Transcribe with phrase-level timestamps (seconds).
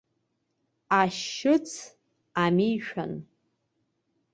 [0.99, 3.13] Ашьыц-амишәан.